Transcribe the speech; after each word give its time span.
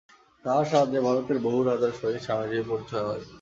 তাঁহার 0.45 0.65
সাহায্যে 0.65 0.99
ভারতের 1.01 1.37
বহু 1.39 1.59
রাজার 1.61 1.93
সহিত 1.99 2.21
স্বামীজীর 2.21 2.69
পরিচয় 2.69 3.05
হয়। 3.07 3.23